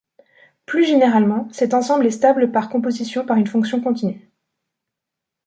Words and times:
Plus 0.65 0.83
généralement, 0.85 1.47
cet 1.53 1.75
ensemble 1.75 2.07
est 2.07 2.09
stable 2.09 2.51
par 2.51 2.69
composition 2.69 3.23
par 3.23 3.37
une 3.37 3.45
fonction 3.45 3.79
continue. 3.81 4.31